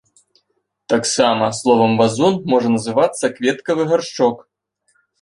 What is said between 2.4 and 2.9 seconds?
можа